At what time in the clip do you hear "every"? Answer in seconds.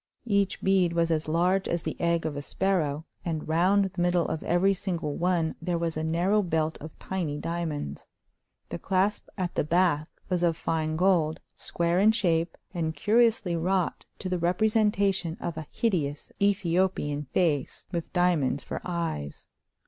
4.41-4.73